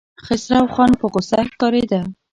[0.25, 1.99] خسروخان په غوسه ښکارېده.